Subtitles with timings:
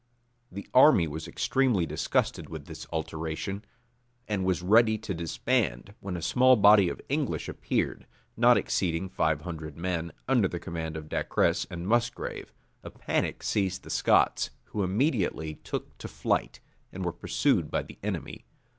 [0.51, 3.63] The army was extremely disgusted with this alteration,
[4.27, 9.41] and was ready to disband, when a small body of English appeared, not exceeding five
[9.41, 12.51] hundred men, under the command of Dacres and Musgrave.
[12.81, 16.61] A panic seized the Scots, who immediately took to flight,
[16.91, 18.47] and were pursued by the enemy.